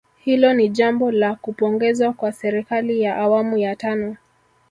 Hilo 0.23 0.53
ni 0.53 0.69
jambo 0.69 1.11
la 1.11 1.35
kupongezwa 1.35 2.13
kwa 2.13 2.31
serikali 2.31 3.01
ya 3.01 3.17
awamu 3.17 3.57
ya 3.57 3.75
tano 3.75 4.17